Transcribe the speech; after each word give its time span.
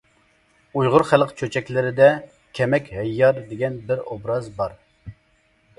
ئۇيغۇر 0.79 1.03
خەلق 1.09 1.33
چۆچەكلىرىدە 1.41 2.07
«كەمەك 2.61 2.91
ھەييار» 3.01 3.39
دېگەن 3.53 3.79
بىر 3.93 4.05
ئوبراز 4.07 4.53
بار. 4.63 4.77